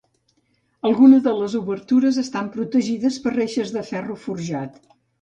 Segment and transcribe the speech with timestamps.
[0.89, 4.87] Algunes de les obertures estan protegides per reixes de ferro forjat.